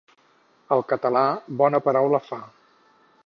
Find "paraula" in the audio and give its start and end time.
1.89-2.23